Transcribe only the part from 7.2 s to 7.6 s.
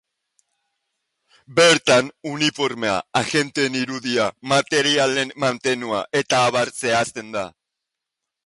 da.